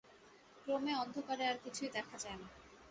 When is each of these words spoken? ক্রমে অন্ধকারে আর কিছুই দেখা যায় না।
ক্রমে 0.57 0.93
অন্ধকারে 0.95 1.43
আর 1.47 1.57
কিছুই 1.63 1.89
দেখা 1.89 2.15
যায় 2.17 2.37
না। 2.37 2.47